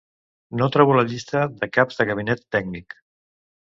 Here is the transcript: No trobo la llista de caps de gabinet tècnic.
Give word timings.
No 0.61 0.69
trobo 0.75 0.95
la 0.99 1.03
llista 1.11 1.43
de 1.59 1.69
caps 1.77 1.99
de 2.01 2.09
gabinet 2.13 2.45
tècnic. 2.57 3.01